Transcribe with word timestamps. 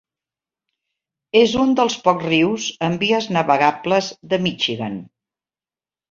És 1.41 1.51
un 1.63 1.75
dels 1.79 1.97
pocs 2.07 2.23
rius 2.29 2.65
amb 2.87 3.03
vies 3.03 3.27
navegables 3.35 4.09
de 4.31 4.41
Michigan. 4.47 4.97